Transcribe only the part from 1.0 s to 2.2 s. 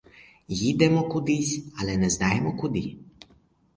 кудись, але не